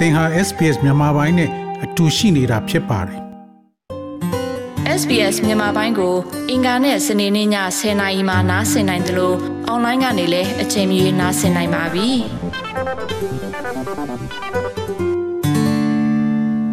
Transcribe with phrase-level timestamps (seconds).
[0.00, 1.50] သင်ဟာ SPS မြန်မာပိုင်းနဲ့
[1.84, 3.20] အတူရှိနေတာဖြစ်ပါတယ်
[5.00, 6.14] SBS မြန်မာပိုင်းကို
[6.50, 7.48] အင်ကာနဲ့စနေနေ့ည
[7.78, 9.36] 10:00နာရီမှနားဆင်နိုင်တယ်လို့
[9.68, 12.08] အွန်လိုင်းကနေလည်းအချိန်မီနားဆင်နိုင်ပါပြီ။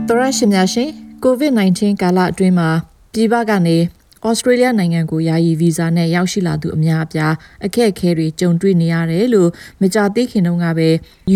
[0.07, 0.89] သရရှိများရှင်
[1.23, 2.69] COVID-19 ကာလအတွင်းမှာ
[3.13, 3.77] ပြည်ပကနေ
[4.25, 7.33] ဩစတြေးလျနိုင်ငံကိုယာယီဗီဇာနဲ့ရောက်ရှိလာသူအများအပြား
[7.65, 9.49] အခက်အခဲတွေကြုံတွေ့နေရတယ်လို့
[9.81, 10.89] မကြသေးခင်တုန်းကပဲ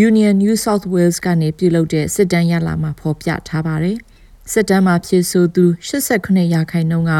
[0.08, 3.98] Union New South Wales ကနေပြုလုပ်တဲ့စစ်တမ်းရလာမှာဖော်ပြထားပါတယ်။
[4.52, 7.14] စစ်တမ်းမှာဖြည့်ဆို့သူ89ရာခိုင်နှုန်းက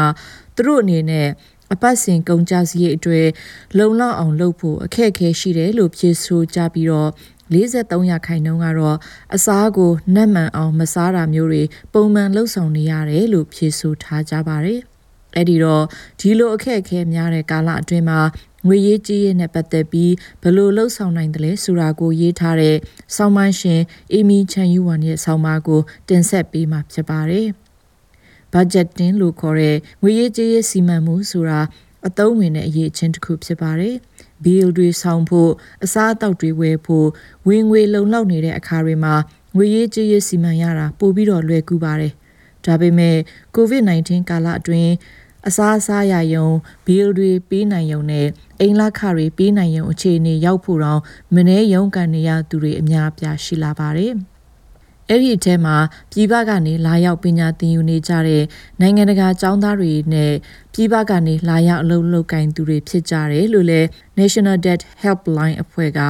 [0.56, 1.28] သူတို့အနေနဲ့
[1.72, 3.26] အပတ်စဉ်ကုန်ကြစရိတ်အတွေ့
[3.78, 7.10] လုံလောက်အောင်လုပ်ဖို့အခက်အခဲရှိတယ်လို့ဖြည့်ဆို့ကြပြီးတော့
[7.52, 8.96] 43ရာခိုင်နှုန်းကတော့
[9.34, 11.62] အစားကိုနှက်မှန်အောင်မစားတာမျိုးတွေ
[11.94, 14.80] ပုံမှန်လှုပ်ဆောင်နေရတယ်လို့ဖြည့်ဆို့ထားကြပါတယ်။
[15.34, 15.84] အဲ့ဒီတော့
[16.20, 18.20] ဒီလိုအခက်အခဲများတဲ့ကာလအတွင်းမှာ
[18.66, 22.76] ငွေရေးကြေးရေးနဲ့ပတ်သက်ပြီးဘယ်လိုလှုပ်ဆောင်နိုင်တယ်လဲဆိုတာကိုရေးထားတဲ့
[23.16, 23.80] ဆောင်းမရှင်
[24.12, 27.46] အီမီချန်ယူဝမ်ရဲ့ဆောင်းပါးကိုတင်ဆက်ပေးမှာဖြစ်ပါတယ်။
[28.52, 31.60] budgeting လို့ခေါ်တဲ့ငွေရေးကြေးရေးစီမံမှုဆိုတာ
[32.06, 33.94] အသုံးဝင်တဲ့အရေးအချင်းတစ်ခုဖြစ်ပါတယ်။
[34.44, 35.50] bill တွေဆောင်ဖို့
[35.84, 37.08] အစားအသောက်တွေဝယ်ဖို့
[37.48, 39.14] ဝင်ငွေလုံလောက်နေတဲ့အခါတွေမှာ
[39.56, 42.12] ငွေရေးကြေးရေးစီမံရတာပိုပြီးတော့လွယ်ကူပါတယ်။
[42.66, 43.16] ဒါပေမဲ့
[43.56, 44.92] COVID-19 ကာလအတွင်း
[45.48, 46.48] အစားအစာရယုံ
[46.86, 48.26] ဘီလ်တွေပေးနိုင်ယုံနဲ့
[48.60, 51.00] အိမ်လခတွေပေးနိုင်ယုံအခြေအနေရောက်ဖို့တော့
[51.34, 54.14] မနှဲရုံကန်နေရသူတွေအများပြားရှိလာပါတယ်။
[55.08, 55.76] အဲ့ဒီအထဲမှာ
[56.12, 58.42] ပြည်ပကနေလာရောက်ပညာသင်ယူနေကြတဲ့
[58.80, 60.32] နိုင်ငံတကာကျောင်းသားတွေနဲ့
[60.72, 66.00] ပြည်ပကနေလာရောက်အလုပ်လုပ်ကိုင်သူတွေဖြစ်ကြတယ်လို့လည်း National Debt Helpline အဖွဲ့က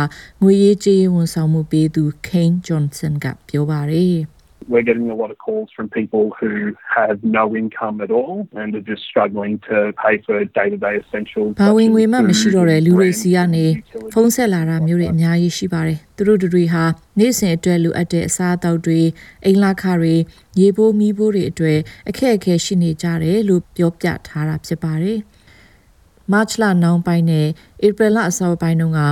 [0.43, 4.19] ငွေရေးကြေးဝန်ဆောင်မှုပေးသူ Kane Johnson ကပြောပါတယ်။
[4.69, 6.53] we're getting a lot of calls from people who
[6.99, 11.53] have no income at all and are just struggling to pay for day-to-day essentials.
[11.63, 13.67] ဘာဝင်ငွေမှမရှိတော့တဲ့လူတွေစီကနေ
[14.13, 16.85] ဖုန်းဆက်လာတာမျိုးတွေအများကြီးရှိပါတယ်။သူတို့တွေဟာ
[17.19, 19.01] နေ့စဉ်အတွက်လိုအပ်တဲ့အစားအသောက်တွေ
[19.45, 20.15] အိမ်လခတွေ
[20.61, 25.19] ရေပိုးမီးပိုးတွေအတွက်အခက်အခဲရှိနေကြတယ်လို့ပြောပြထားတာဖြစ်ပါတယ်။
[26.33, 27.47] မတ်လနောက်ပိုင်းနဲ့
[27.87, 29.03] ဧပြီလအစောပိုင်းတုန်းက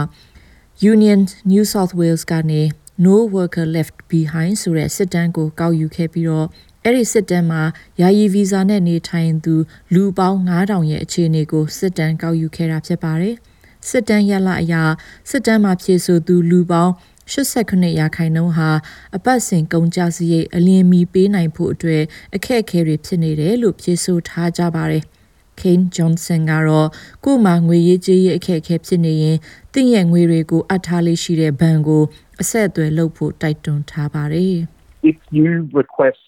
[0.93, 1.21] Union
[1.51, 2.63] New South Wales ကနေ
[3.05, 6.47] no worker left behind ဆိုတဲ့စစ်တမ်းကိုကောက်ယူခဲ့ပြီးတော့
[6.85, 7.63] အဲ့ဒီစစ်တမ်းမှာ
[8.01, 9.55] ယာယီဗီဇာနဲ့နေထိုင်သူ
[9.95, 13.35] လူပေါင်း9000ရဲ့အခြေအနေကိုစစ်တမ်းကောက်ယူခဲ့တာဖြစ်ပါတယ်။
[13.89, 14.83] စစ်တမ်းရလအရာ
[15.31, 16.93] စစ်တမ်းမှာဖြည့်ဆို့သူလူပေါင်း
[17.33, 18.71] 89ရာခိုင်နှုန်းဟာ
[19.17, 22.03] အပတ်စဉ်ကုန်ကျစရိတ်အလင်းမီပေးနိုင်ဖို့အတွက်
[22.35, 25.05] အခက်အခဲတွေဖြစ်နေတယ်လို့ဖြေဆိုထားကြပါတယ်။
[25.61, 26.89] Kane Johnson ကတော့
[27.25, 29.37] ကို့မှာငွေရေးကြေးရေးအခက်အခဲဖြစ်နေရင်
[29.73, 32.03] တင့်ရဲ့ငွေတွေကိုအပ်ထားလေးရှိတဲ့ဘဏ်ကို
[32.43, 34.57] အဆက်အသွယ်လုပ်ဖို့တိုက်တွန်းထားပါတယ်။
[35.11, 35.49] If you
[35.81, 36.23] request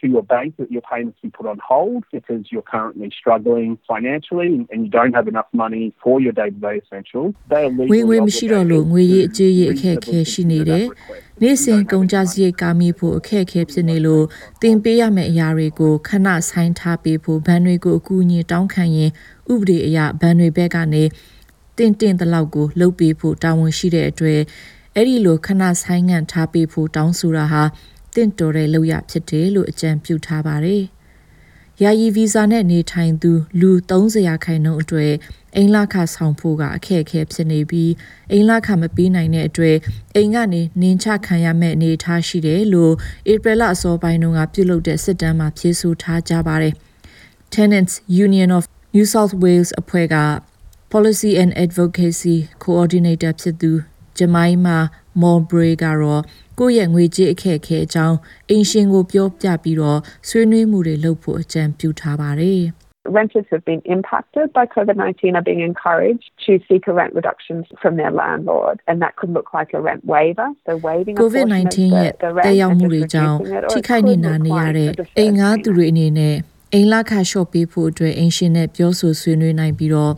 [0.00, 4.66] to your bank that your payments be put on hold because you're currently struggling financially
[4.70, 7.34] and you don't have enough money for your day-to-day essentials.
[7.50, 10.86] They are legally ဝင်ငွေမရှိတော့လို့ငွေရေးအကြေးရေးအခက်အခဲရှိနေတယ်။
[11.42, 14.24] နေ့စဉ်ကုန်ကြစရိတ်ကာမိဖို့အခက်အခဲဖြစ်နေလို့
[14.62, 19.10] တင်ပေးရမယ့်အရာတွေကိုခဏဆိုင်ထားပေးဖို့ဘဏ်တွေကိုအကူအညီတောင်းခံရင်
[19.52, 21.04] ဥပဒေအရဘဏ်တွေဘက်ကနေ
[21.76, 24.40] တင်တင်တလောက်ကိုလုပ်ပေးဖို့တာဝန်ရှိတဲ့အတွက်
[24.94, 27.62] အဲ့ဒီလိုခဏဆိုင်ငံ့ထားပေးဖို့တောင်းဆိုတာဟာ
[28.14, 30.84] တင့်တော်တဲ့လောက်ရဖြစ်တယ်လို့အကြံပြုထားပါတယ်။
[31.82, 35.12] ယာယီဗီဇာနဲ့နေထိုင်သူလူ30ရာခိုင်နှုန်းအတွေ့
[35.56, 37.92] အိမ်လခဆောင်ဖို့ကအခက်အခဲဖြစ်နေပြီး
[38.32, 39.76] အိမ်လခမပေးနိုင်တဲ့အတွက်
[40.14, 42.92] အိမ်ကနေနင်းချခံရမယ့်အနေအထားရှိတယ်လို့
[43.32, 46.74] ဧပြီလအစောပိုင်းတုန်းကပြုလုပ်တဲ့စစ်တမ်းမှာဖြေဆိုထားကြပါတယ်။
[47.54, 47.94] Tenants
[48.24, 50.16] Union of New South Wales အဖွဲ့က
[50.92, 53.72] Policy and Advocacy Coordinator ဖြစ်သူ
[54.18, 54.78] ဂျမိုင်းမာ
[55.22, 56.22] မော်ဘရေကတော့
[56.58, 58.16] ကိုယ့်ရဲ့ငွေကြေးအခက်အခဲအကြောင်း
[58.50, 62.62] အင်ရှင်ကိုပြောပြပြီးတော့ဆွေးနွေးမှုတွေလုပ်ဖို့အကြံပြုထားပါတယ်။
[63.18, 67.64] Renters have been impacted by COVID 19 are being encouraged to seek a rent reduction
[67.80, 70.48] from their landlord, and that could look like a rent waiver.
[70.66, 72.12] So, waiving COVID 19ရဲ့
[72.46, 73.38] တက်ရောက်မှုတွေကြောင့်
[73.72, 76.36] ထိခိုက်နေတာနေရတဲ့အိမ်ငါးသူတွေအနေနဲ့
[76.72, 80.12] အိမ်လခလျှော့ပေးဖို့အတွက်အင်ရှင်နဲ့ပြောဆိုဆွေးနွေးနိုင်ပြီးတော့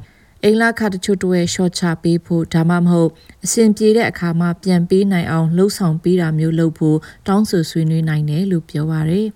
[0.45, 3.11] အိမ်လခတချို့တဝဲရှော့ချပေးဖို့ဒါမှမဟုတ်
[3.45, 6.99] အဆင်ပြေတဲ့အခါမှာပြန်ပေးနိုင်အောင်လှုပ်ဆောင်ပေးတာမျိုးလုပ်ဖို့
[7.29, 9.29] တောင်းဆိုဆွေးနွေးနိုင်တယ်လို့ပြောပါရယ်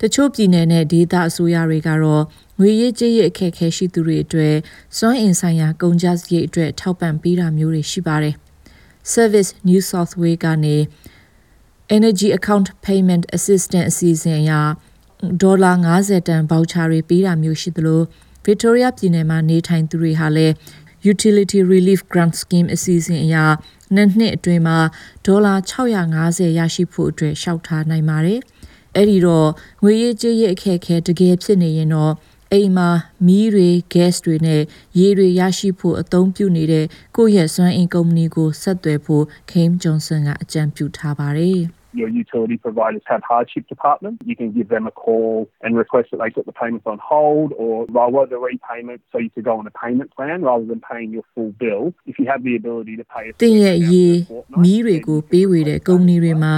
[0.00, 2.24] တချို့ပြည်နယ်နဲ့ဒေသအစိုးရတွေကတော့
[2.58, 4.54] ငွေရေးကြေးရေးအခက်အခဲရှိသူတွေအတွက်
[4.96, 8.34] စွမ်းအင်ဆိုင်ရာကုန်ကျစရိတ်အတွက်ထောက်ပံ့ပေးတာမျိုးတွေရှိပါတယ်
[9.14, 10.76] Service New South Wales ကနေ
[11.96, 14.52] Energy Account Payment Assistance အစီအစဉ်အရ
[15.42, 15.72] ဒေါ်လာ
[16.02, 18.02] 90တန်ဗောက်ချာတွေပေးတာမျိုးရှိသလို
[18.48, 20.54] Victoria ပြည်နယ်မှာနေထိုင်သူတွေဟာလည်း
[21.12, 23.36] Utility Relief Grant Scheme အစီအစဉ်အရ
[23.94, 24.78] နှစ်နှစ်အတွင်းမှာ
[25.26, 28.40] ဒေါ်လာ650ရရှိဖို့အတွက်ရှောက်ထားနိုင်ပါတယ်။
[28.96, 29.48] အဲ့ဒီတော့
[29.82, 32.12] ငွေရေးကြေးရေးအခက်အခဲတကယ်ဖြစ်နေရင်တော့
[32.52, 32.88] အိမ်မှာ
[33.26, 34.62] မီးတွေ gas တွေနဲ့
[34.98, 36.86] ရေတွေရရှိဖို့အသုံးပြုနေတဲ့
[37.16, 41.62] ကိုယ့်ရဲ့စွမ်းအင်ကုမ္ပဏီကိုဆက်သွယ်ဖို့ Kim Johnson ကအကြံပြုထားပါတယ်။
[41.92, 44.20] your utility providers have hardship department.
[44.24, 47.52] You can give them a call and request that they put the payments on hold
[47.56, 51.10] or lower the repayment so you could go on a payment plan rather than paying
[51.10, 51.94] your full bill.
[52.06, 55.18] If you have the ability to pay a တင်ရဲ့ certain ရေ amount per fortnight, မီးတွေကို
[55.18, 56.54] then you ပေး can ဝေတဲ့ request ကုမ္ပဏီ that တွေ as မှာ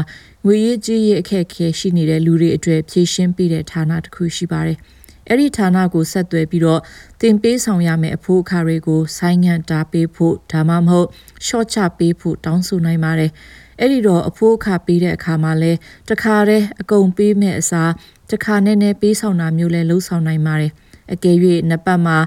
[0.47, 4.79] ငွေရေးကြေးရေးအခက်အခဲရှိနေတဲ့လူတွေအတွက်ဖြည့်ရှင်းပေးတဲ့ဌာနတစ်ခုရှိပါတယ်။
[5.29, 6.81] အဲ့ဒီဌာနကိုဆက်သွယ်ပြီးတော့
[7.21, 11.09] တင်ပေးဆောင်ရမယ့်အဖို့အခါတွေကိုဆိုင်းငံ့တာပေးဖို့ဒါမှမဟုတ်
[11.47, 13.31] short ချပေးဖို့တောင်းဆိုနိုင်ပါတယ်။
[13.81, 15.73] အဲ့ဒီတော့အဖို့အခါပေးတဲ့အခါမှာလဲ
[16.11, 17.91] တခါတည်းအကုန်ပေးမဲ့အစား
[18.31, 20.73] တခါနဲ့နဲ့ပေးဆောင်တာမျိုးလဲလှုပ်ဆောင်နိုင်ပါတယ်။
[21.13, 21.37] အကယ်၍
[21.69, 22.19] နှစ်ပတ်မှာ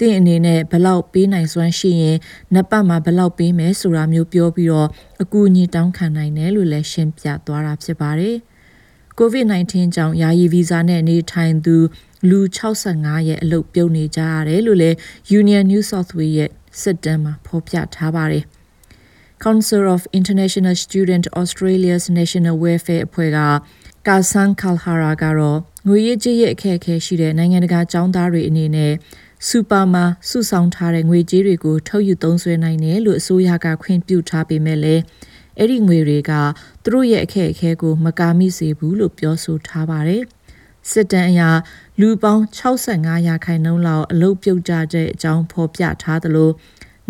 [0.00, 2.16] တင့်အနေနဲ့ဘယ်လောက်ပေးနိုင်စွမ်းရှိရင်
[2.52, 4.88] နှစ်ပတ်မှာဘယ်လောက်ပေးမယ်ဆိုတာမျိုးပြောပြီးတော့
[5.22, 8.36] အကူအညီတောင်းခံနိုင်တယ်လို့လည်းရှင်းပြသွားတာဖြစ်ပါတယ်။
[9.18, 11.76] COVID-19 ကြောင့်ယာယီဗီဇာနဲ့နေထိုင်သူ
[12.28, 14.96] လူ65ရဲ့အလုပ်ပြုတ်နေကြရတယ်လို့လည်း
[15.38, 16.50] Union New South Wales ရဲ့
[16.80, 18.44] စစ်တမ်းမှာဖော်ပြထားပါတယ်။
[19.44, 23.38] Council of International Student Australia's National Welfare အဖွဲ့က
[24.08, 28.92] ကာဆန်ကာလဟာရာကတော့ငွေရေးကြေးရေးအခက်အခဲရှိတဲ့နိုင်ငံတကာចောင်းသားတွေအနေနဲ့
[29.48, 35.02] စူပါမှာစုဆောင်ထားတဲ့ငွေကြေးတွေကိုထုတ်ယူသုံးစွဲနိုင်တယ်လို့အစိုးရကခွင့်ပြုထားပေမဲ့လည်း
[35.58, 36.32] အဲ့ဒီငွေတွေက
[36.84, 40.22] သူတို့ရဲ့အခက်အခဲကိုမကာမိစေဘူးလို့ပြောဆိုထားပါတယ်။
[40.90, 41.42] စစ်တမ်းအရ
[42.00, 46.50] လူပေါင်း65ရာခိုင်နှုန်းလောက်အလုတ်ပြုတ်ကြတဲ့အကြောင်းဖော်ပြထားသလို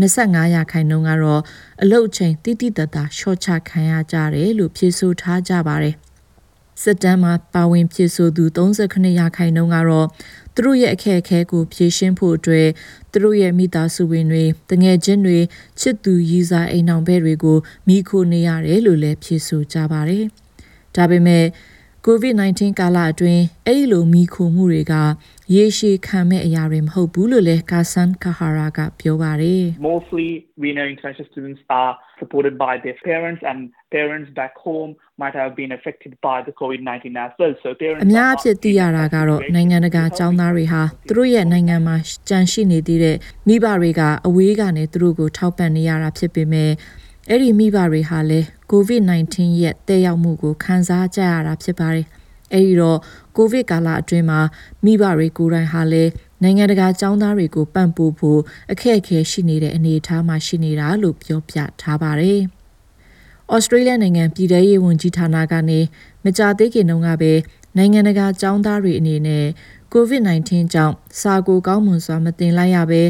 [0.00, 1.42] 25ရာခိုင်နှုန်းကတော့
[1.82, 5.94] အလုတ်ချိန်တိတိတတ်တာရှော့ချခံရကြတယ်လို့ဖြေဆိုထားကြပါတယ်။
[6.82, 10.08] စစ်တမ်းမှာပါဝင်ဖြေဆိုသူ39ရာခိုင်နှုန်းကတော့
[10.54, 12.68] သူတို့ရဲ့အခက်အခဲကိုဖြေရှင်းဖို့အတွက်
[13.12, 15.38] သူတို့ရဲ့မိသားစုဝင်တွေတငယ်ချင်းတွေ
[15.80, 17.58] ချစ်သူရည်စားအိမ်အောင်ဘဲတွေကို
[17.88, 20.24] မိခိုနေရတယ်လို့လည်းဖြေဆိုကြပါတယ်။
[20.96, 21.44] ဒါပေမဲ့
[22.10, 24.94] COVID-19 ကာလအတွင်းအဲ့ဒီလိုမိခိုမှုတွေက
[25.54, 30.28] ရေရှည်ခံမဲ့အရာတွေမဟုတ်ဘူးလို့လည်းကာဆန်ကာဟာရာကပြောပါတယ် Mostly,
[30.62, 33.58] we know international students are supported by their parents, and
[33.96, 37.54] parents back home might have been affected by the COVID 19 as well.
[37.62, 41.96] So, parents အများ are အဖြစ်သိရတာကတော့နိုင်ငံတကာចောင်းသားတွေဟာသူတို့ရဲ့နိုင်ငံမှာ
[42.28, 43.16] ကြန့်ရှိနေသေးတဲ့
[43.48, 46.70] မိဘတွေကအဝေးကနေသူတို့ကိုထောက်ပံ့နေရတာဖြစ်ပေမဲ့
[47.30, 52.06] အဲ့ဒီမိဘတွေဟာလည်း COVID-19 ရဲ့တက်ရောက်မှုကိုခံစားကြရတာဖြစ်ပါတယ်။
[52.52, 52.98] အဲ့ဒီတော့
[53.36, 54.40] ကိုဗစ်ကာလအတွင်းမှာ
[54.84, 56.10] မိဘတွေကိုယ်တိုင်ဟာလည်း
[56.42, 58.40] နိုင်ငံတကာចောင်းသားတွေကိုပံ့ပိုးဖို့
[58.72, 62.40] အခက်အခဲရှိနေတဲ့အနေအထားမှာရှိနေတာလို့ပြောပြထားပါတယ်။
[63.54, 65.80] ဩစတြေးလျနိုင်ငံပြည်ထရေးဝန်ကြီးဌာနကနေ
[66.24, 67.32] မကြာသေးခင်တုန်းကပဲ
[67.76, 69.46] နိုင်ငံတကာចောင်းသားတွေအနေနဲ့
[69.92, 73.02] COVID-19 ကြောင့်စာကိုကောင်းမွန်စွာမတင်လိုက်ရပဲ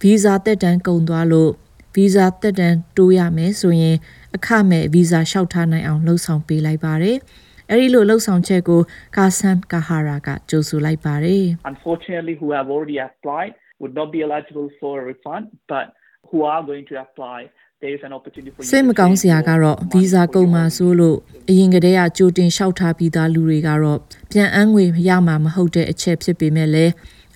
[0.00, 1.52] ဗီဇာတက်တန်းကုန်သွားလို့
[1.94, 3.96] ဗီဇာတက်တန်းတိုးရမယ်ဆိုရင်
[4.36, 7.16] အခမဲ့ဗီဇာလျှောက်ထားနိုင်အောင်လှုံ့ဆော်ပေးလိုက်ပါတယ်။
[7.70, 8.80] အဲဒီလိုလှုံ့ဆော်ချက်ကို
[9.16, 15.86] ကာဆန်ကာဟာရာကကြိုဆိုလိုက်ပါတယ်။ unfortunately who have already applied would not be eligible for a refund, but
[16.28, 17.38] who are going to apply,
[17.82, 20.22] there is an opportunity for you စိတ်မ to ကောင်း save စရာ your ကတော့ money ဗီဇာ
[20.24, 21.16] for ကုန် your မှာ own ဆိုလို့
[21.50, 23.98] အရင်ကတည်းကကြိုတင်လျှောက်ထားပြီးသားလူတွေကတော့
[24.30, 26.92] ပြန်အန်းငွေရမှာမဟုတ်တဲ့အချက်ဖြစ်ပေမဲ့လည်း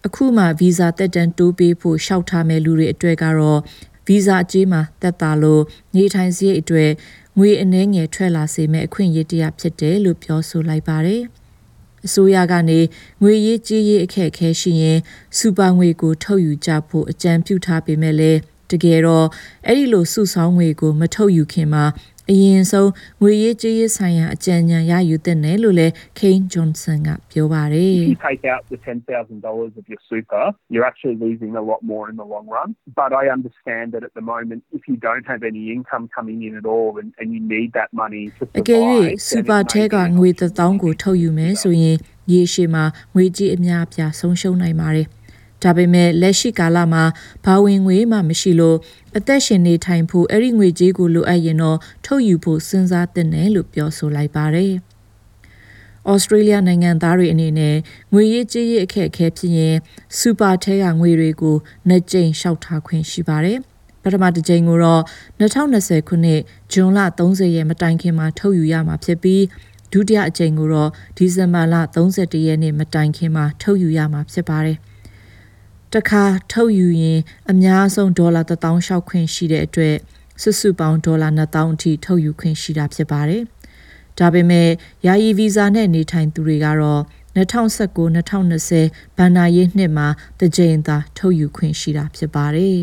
[0.07, 3.61] အခုမှဗီဇာတက်တန်းတိုးပေးဖို့လျှောက်ထားမဲ့လူတွေအတွက်ကတော့
[4.07, 5.63] ဗီဇာအကြေးမှာတက်တာလို့
[5.95, 6.91] နေထိုင်စရိတ်အတွက်
[7.39, 11.23] ငွေအနှဲငယ်ထွက်လာစေမဲ့အခွင့်အရေးတရားဖြစ်တယ်လို့ပြောဆိုလိုက်ပါတယ်။
[12.07, 12.81] အစိုးရကနေ
[13.23, 14.99] ငွေရေးကြေးရေးအခက်အခဲရှိရင်
[15.39, 18.39] စူပါငွေကို ထုတ်ယူကြဖို့အကြံပြုထားပေမဲ့လည်း
[18.71, 19.27] တကယ်တော့
[19.67, 21.85] အဲ့ဒီလိုစုဆောင်းငွေကိုမထုတ်ယူခင်မှာ
[22.31, 22.91] အရင်ဆုံး
[23.23, 31.53] ငွေရေးကြေးရေးဆိုင်ရာအကြံဉာဏ်ရယူသင့်တယ်လို့လည်း Kane Johnson ကပြောပါတယ် If you take out the $10,000 of your super, you're actually losing
[31.63, 32.69] a lot more in the long run.
[33.01, 36.53] But I understand that at the moment, if you don't have any income coming in
[36.61, 39.59] at all and, and you need that money to အကယ် survive,၍ then စူ it ပါ
[39.61, 41.97] may ထဲက be an ငွေ option တစ်သောင်းကိုထုတ်ယူမယ်ဆိုရင်
[42.33, 45.09] ရေရှည်မှာငွေကြေးအများအပြားဆုံးရှုံးနိုင်ပါတယ်။
[45.67, 47.05] ဒါပေမဲ့လက်ရှိကာလမှာ
[47.45, 48.79] ဘာဝင်ငွေမှမရှိလို့
[49.17, 54.73] အသက်ရှင်နေထိုင်ဖို့အဲ့ဒီငွေကြေးကိုလိုအပ်ရင်တော့ထုတ်ယူဖို့စဉ်းစားသင့်တယ်လို့ပြောဆိုလိုက်ပါတယ်။
[56.11, 57.77] ဩစတြေးလျနိုင်ငံသားတွေအနေနဲ့
[58.13, 59.77] ငွေရေးကြေးရေးအခက်အခဲဖြစ်ရင်
[60.19, 61.57] စူပါထဲကငွေတွေကို
[61.89, 63.59] နှစ်ကြိမ်လျှောက်ထားခွင့်ရှိပါတယ်။
[64.03, 65.03] ပထမတစ်ကြိမ်ကိုတော့
[65.41, 66.41] 2020ခုနှစ်
[66.73, 69.43] ဇွန်လ30ရက်မတိုင်ခင်မှာထုတ်ယူရမှာဖြစ်ပြီး
[69.93, 74.79] ဒုတိယအကြိမ်ကိုတော့ဒီဇင်ဘာလ31ရက်နေ့မတိုင်ခင်မှာထုတ်ယူရမှာဖြစ်ပါတယ်။
[75.97, 76.23] တခါ
[76.53, 79.97] ထုတ်ယူရင် အများဆုံးဒေါ်လာ1000လျှောက်ခွင့်ရှိတဲ့အတွက်
[80.43, 83.43] စုစုပေါင်းဒေါ်လာ2000အထိထုတ်ယူခွင့်ရှိတာဖြစ်ပါတယ်။
[84.19, 84.69] ဒါပေမဲ့
[85.07, 87.03] ယာယီဗီဇာနဲ့နေထိုင်သူတွေကတော့
[87.37, 90.09] 2019-2020ဘဏ္ဍာရေးနှစ်မှာ
[90.41, 92.79] တစ်ကြိမ်သာထုတ်ယူခွင့်ရှိတာဖြစ်ပါတယ်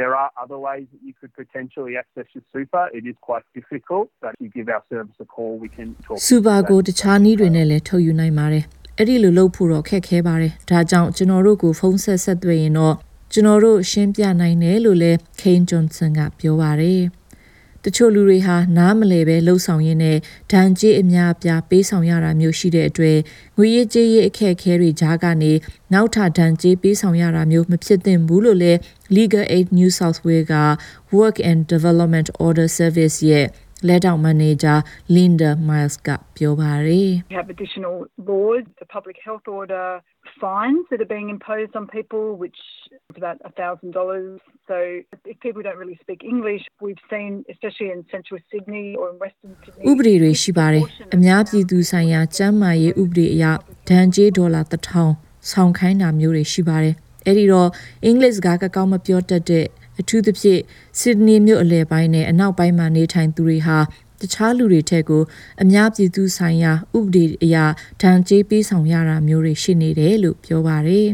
[0.00, 2.84] There are other ways that you could potentially access your super.
[2.98, 6.18] It is quite difficult, but if you give our service a call, we can talk.
[6.26, 8.64] စူပါကိုတခြားနည်းတွေနဲ့လည်းထုတ်ယူနိုင်ပါတယ်
[8.98, 12.94] အဲ့ဒီလိုလုပ်ဖို့တော့ခက်ခဲပါတယ်ဒါကြောင့်ကျွန်တော်တို့ကိုဖုန်းဆက်ဆက်သွယ်ရင်တော့
[13.32, 17.02] ကျွန်တော်တို့ရှင်းပြနိုင်တယ်လို့လည်း Kane Johnson ကပြောပါတယ်
[17.84, 20.18] တချို့လူတွေဟာနားမလဲပဲလှုပ်ဆောင်ရင်းနဲ့
[20.52, 23.18] ဒဏ်ကြေးအများအပြားပေးဆောင်ရတာမျိုးရှိတဲ့အတွက်
[23.56, 25.52] ငွေရေးကြေးရေးအခက်အခဲတွေကြားကနေ
[25.92, 28.78] နောက်ထပ်ဒဏ်ကြေးပေးဆောင်ရတာမျိုးမဖြစ်သင့်ဘူးလို့လည်း
[29.16, 30.54] Legal Aid New South Wales က
[31.16, 33.46] Work and Development Order Service ရဲ့
[33.88, 34.74] လက်ထောက်မန်နေဂျာ
[35.14, 37.96] Linda Miles ကပြောပါတယ် We have additional
[38.30, 39.86] laws, the public health order,
[40.44, 42.60] fines that are being imposed on people, which
[43.10, 44.40] is about $1,000.
[44.70, 44.76] So
[45.32, 49.52] if people don't really speak English, we've seen, especially in central Sydney or in western
[49.62, 49.84] Sydney.
[49.90, 53.44] ဥပဒေတွေရှိပါတယ်အများပြည်သူဆိုင်ရာကျန်းမာရေးဥပဒေအရ
[53.88, 56.94] ဒဏ်ကြေးဒေါ်လာ1000ဆောင်ခိုင်းတာမျိုးတွေရှိပါတယ်
[57.26, 57.68] အဲ့ဒီတော့
[58.04, 59.66] အင်္ဂလိပ်စကားကကောင်းမပြောတတ်တဲ့
[60.00, 60.60] အထူးသဖြင့်
[60.98, 63.78] ဆစ်ဒနီမြို့အလယ်ပိုင်းနဲ့အနောက်ပိုင်းမှာနေထိုင်သူတွေဟာ
[64.20, 65.22] တခြားလူတွေထက်ကို
[65.62, 67.56] အများပြည်သူဆိုင်ရာဥပဒေအရ
[68.02, 71.08] ဒဏ်ကြေးပေးဆောင်ရတာမျိုးတွေရှိနေတယ်လို့ပြောပါတယ်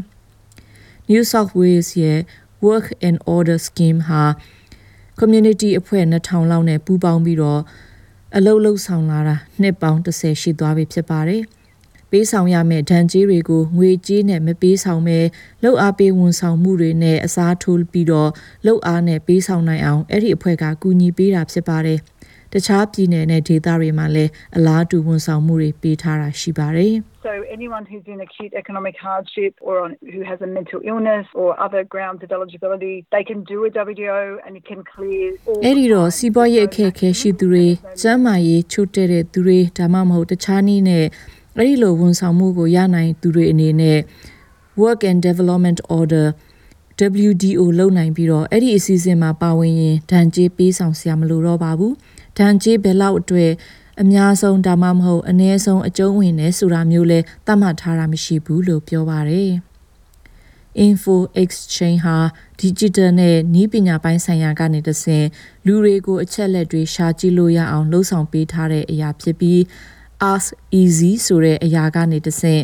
[1.10, 2.20] New South Wales ရဲ့
[2.66, 4.22] Work and Order Scheme ဟာ
[5.20, 7.62] community အဖွဲ့2000လောက်နဲ့ပူးပေါင်းပြီးတော့
[8.36, 11.42] အလုတ်လုတ်ဆောင်လာတာနှစ်ပေါင်း30ရှိသွားပြီဖြစ်ပါတယ်။
[12.10, 15.18] ပေးဆောင်ရမယ့်ဒဏ်ကြေးတွေကိုငွေကြေးနဲ့မပေးဆောင်ပဲ
[15.62, 18.30] လောက်အားပေးဝန်ဆောင်မှုတွေနဲ့အစားထိုးပြီးတော့
[18.66, 22.00] လောက်အားနဲ့ပေးဆောင်နိုင်အောင်အဲ့ဒီအဖွဲ့ကကူညီပေးတာဖြစ်ပါတယ်။
[22.54, 26.94] တခြားပြည်နယ်နဲ့ဒေသတွေမှာလည်းအလားတူဝန်ဆောင်မှုတွေပေးထားတာရှိပါတယ်။
[27.28, 31.48] So anyone who's in acute economic hardship or on, who has a mental illness or
[31.66, 37.66] other grounds of eligibility, they can do a WDO and it can clear all အဲ့ဒီတော့စီးပွားရေးအခက်အခဲရှိသူတွေ
[38.00, 41.06] ကျန်းမာရေးချို့တဲ့တဲ့သူတွေဒါမှမဟုတ်တခြားနည်းနဲ့
[41.56, 43.98] အဲ့ဒီလိုဝန်ဆောင်မှုကိုရနိုင်သူတွေအနေနဲ့
[44.80, 46.26] Work and Development Order
[47.28, 51.94] WDO လုပ်နိုင်ပြီးတော့အဲ့ဒီအစီအစဉ်မှာပါဝင်ရင်ဒဏ်ကြေးပေးဆောင်စရာမလိုတော့ပါဘူး
[52.38, 53.50] ဒဏ်ကြေးဘယ်လောက်အတွက်
[54.02, 59.52] အများဆုံးဒါမှမဟုတ်အနည်းဆုံးအကျုံးဝင်နေဆိုတာမျိုးလဲသတ်မှတ်ထားတာမရှိဘူးလို့ပြောပါတယ်
[60.86, 62.16] Info Exchange ဟာ
[62.60, 65.26] digital နဲ့နည်းပညာပိုင်းဆိုင်ရာကနေတဆင့်
[65.66, 69.60] လူတွေကိုအချက်လက်တွေရှာကြည့်လို့ရအောင်လှုံ့ဆော်ပေးထားတဲ့အရာဖြစ်ပြီး
[70.28, 70.48] Ask
[70.80, 72.62] Easy ဆိုတဲ့အရာကနေတဆင့်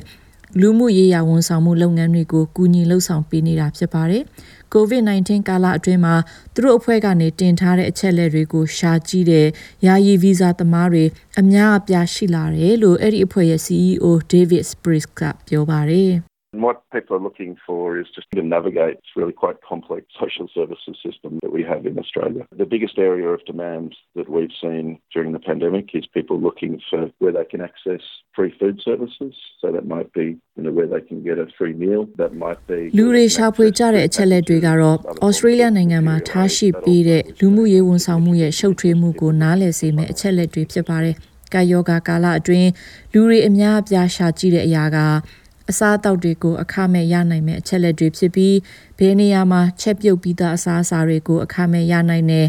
[0.60, 4.22] လူမှုရေးရာဝန်ဆောင်မှုလုပ်ငန်းတွေကိုကူညီလှုပ်ဆောင်ပေးနေတာဖြစ်ပါတယ်။
[4.75, 6.14] COVID-19 ကာလအတွင်းမှာ
[6.54, 9.46] သူတို့အဖွဲ့ကနေတင်ထားတဲ့အချက်လက်တွေကိုရှာကြည့်တဲ့
[9.86, 11.04] ယာယီဗီဇာသမားတွေ
[11.40, 19.12] အများအပြားရှိလာတယ်လို့အဲ့ဒီအဖွဲ့ရဲ့ CEO David Spriggs ကပြောပါတယ်။ And what people are looking for is just to navigate this
[19.16, 22.46] really quite complex social services system that we have in Australia.
[22.56, 27.10] The biggest area of demand that we've seen during the pandemic is people looking for
[27.18, 28.02] where they can access
[28.34, 29.34] free food services.
[29.60, 32.08] So that might be you know, where they can get a free meal.
[32.16, 34.96] That might be လူတွေရှာဖွေကြတဲ့အချက်လက်တွေကတော့
[35.26, 41.16] ဩစတြေးလျနိုင်ငံမှာထားရှိပေးတဲ့လူမှုရေးဝန်ဆောင်မှုရဲ့ရှုပ်ထွေးမှုကိုနားလည်စေမယ့်အချက်လက်တွေဖြစ်ပါတယ်။
[41.54, 42.70] ကာယောဂါကာလအတွင်း
[43.12, 44.98] လူတွေအများအပြားရှာကြည့်တဲ့အရာက
[45.70, 48.56] အစားအသောက်တွေကိုအခမဲ့ရနိုင်မယ့်အချက်လက်တွေဖြစ်ပြီး
[48.99, 52.46] ဘယ်နေရာမှာချက်ပြုတ်ပြီးသားအစားအစာတွေကိုအခမဲ့ရနိုင်တယ်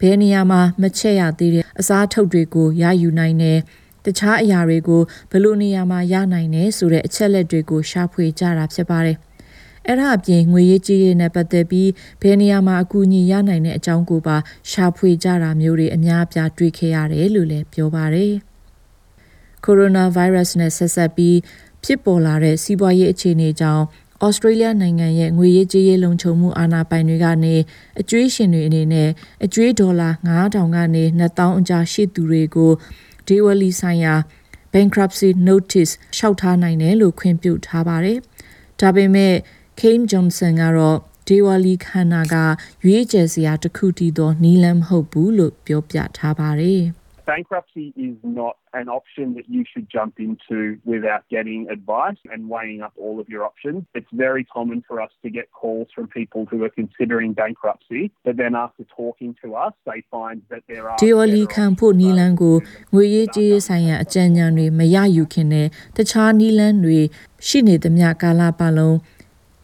[0.00, 3.58] ဘယ်နေရာမှာမချက်ရသေးတဲ့အစားထုတ်တွေကိုရယူနိုင်တယ်
[4.04, 9.16] တခြားအရာတွေကိုဘယ်လိုနေရာမှာရနိုင်တယ်ဆိုတဲ့အချက်လက်တွေကိုရှာဖွေကြတာဖြစ်ပါတယ်
[9.86, 11.90] အဲ့ဒါအပြင်ငွေရေးကြေးရေးနဲ့ပတ်သက်ပြီး
[12.22, 14.36] ဘယ်နေရာမှာအကူအညီရနိုင်တဲ့အကြောင်းကိုပါ
[14.70, 18.34] ရှာဖွေကြတာမျိုးတွေအများအပြားတွေ့ခဲ့ရတယ်လို့လည်းပြောပါတယ်။
[19.66, 21.36] coronavirus နဲ့ဆက်ဆက်ပြီး
[21.88, 23.84] ဖြစ်ပေါ်လာတဲ့စီးပွားရေးအခြေအနေကြောင့်
[24.26, 27.54] ဩစတြေးလျနိုင်ငံရဲ့ငွေရေးကြေးရေးလုံခြုံမှုအာဏာပိုင်တွေကနေ
[28.00, 29.08] အကျွေးရှင်တွေအနေနဲ့
[29.44, 32.72] အကျွေးဒေါ်လာ9000ကနေ2000အကြားရှိသူတွေကို
[33.28, 34.14] ဒေဝလီဆိုင်ရာ
[34.72, 38.18] bankruptcy notice ရှောက်ထားနိုင်တယ်လို့ခွင့်ပြုထားပါတယ်။
[38.80, 39.34] ဒါပေမဲ့
[39.80, 42.34] Kane Johnson ကတော့ဒေဝလီခန္ဓာက
[42.84, 46.82] ရွေးချယ်စရာတစ်ခုတည်းသောနီလန်းမဟုတ်ဘူးလို့ပြောပြထားပါတယ်။
[47.32, 50.58] bankruptcy is not an option that you should jump into
[50.92, 53.80] without getting advice and weighing up all of your options.
[53.98, 58.34] It's very common for us to get calls from people who are considering bankruptcy, but
[58.42, 62.56] then after talking to us, they find that there are ဒီဝလီခံဖို့နီလန်းကို
[62.94, 65.66] ငွေရေးကြေးရေးဆိုင်ရာအကြံဉာဏ်တွေမရယူခင်နဲ့
[65.96, 66.98] တခြားနီလန်းတွေ
[67.46, 68.96] ရှိနေသမျှကာလပတ်လုံး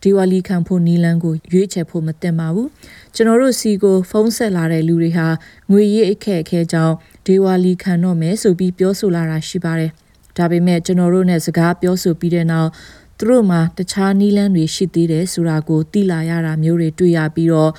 [0.05, 2.69] ဒီဝလီခံဖို့နီလန်းကိုရွေးချယ်ဖို့မတင်ပါဘူး
[3.15, 5.27] ကျွန်တော်တို့စီကိုဖုန်းဆက်လာတဲ့လူတွေဟာ
[5.71, 6.95] ငွေရေးအခက်အခဲကြောင့်
[7.27, 9.91] ဒီဝလီခံတော့မယ်ဆိုပြီးပြောဆိုလာတာရှိပါတယ်
[10.37, 12.71] ဒါပေမဲ့ကျွန်တော်တို့ ਨੇ စကားပြောဆိုပြီးတဲ့နောက်
[13.19, 17.73] သူတို့မှာတခြားနီလန်းတွေရှိသေးတယ်ဆိုတာကိုသိလာရတာမျိုးတွေတွေ့ရပြီးတော့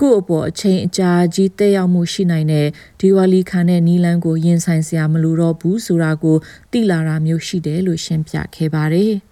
[0.00, 2.66] ကို့အပေါ်အချိန်အကြာကြီးတက်ရောက်မှုရှိနိုင်တဲ့
[3.00, 6.36] ဒီဝါလီခံတဲ့နီလန်းကိုရင်ဆိုင်စရာမလိုတော့ဘူးဆိုတာကို
[6.72, 9.14] သိလာတာမျိုးရှိတယ်လို့ရှင်းပြခဲ့ပါတယ်။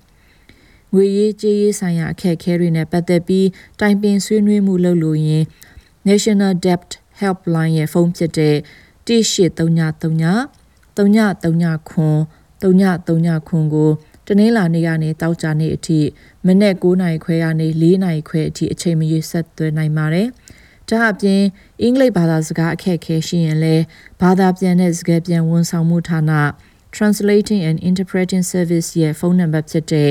[0.94, 3.48] ငွေရေးကြေးရေးဆိုင်ရာအခက်အခဲတွေနဲ့ပတ်သက်ပြီး
[3.80, 5.44] တိုင်ပင်ဆွေးနွေးမှုလုပ်လို့ရင်
[6.08, 6.88] National Debt
[7.20, 8.56] Helpline ရဲ့ဖုန်းဖြစ်တဲ့
[9.06, 10.36] 1833
[10.96, 12.18] 333ခွန်
[12.62, 13.90] 333ခွန်ကို
[14.26, 16.00] တနင်္လာနေ့ကနေတောက်ကြနေ့အထိ
[16.46, 20.28] မနေ့9နိုင်ခွဲကနေ4နိုင်ခွဲအထိအချိန်မရွေးဆက်သွယ်နိုင်ပါတယ်။
[20.88, 21.42] ဒါအပြင်
[21.82, 23.84] အင်္ဂလိပ်ဘာသာစကားအခက်အခဲရှိရင်လည်း
[24.22, 26.20] ဘာသာပြန်တဲ့စကားပြန်ဝန်ဆောင်မှုဌာန
[26.96, 30.10] Translating and Interpreting Service ရဲ့ဖုန်းနံပါတ်ဖြစ်တဲ့